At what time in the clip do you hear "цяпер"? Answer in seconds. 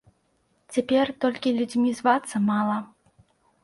0.77-1.13